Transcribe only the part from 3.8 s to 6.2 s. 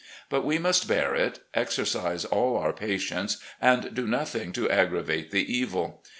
do nothing to aggravate the evil.